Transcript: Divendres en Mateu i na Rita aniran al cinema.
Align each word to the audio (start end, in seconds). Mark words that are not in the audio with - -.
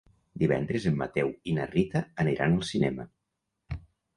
Divendres 0.43 0.87
en 0.91 0.95
Mateu 1.01 1.29
i 1.51 1.55
na 1.57 1.67
Rita 1.73 2.03
aniran 2.25 2.57
al 2.59 2.67
cinema. 2.71 3.07